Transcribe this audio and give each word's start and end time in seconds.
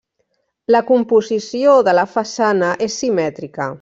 La 0.75 0.79
composició 0.87 1.75
de 1.89 1.95
la 1.99 2.07
façana 2.15 2.71
és 2.87 2.97
simètrica. 3.03 3.69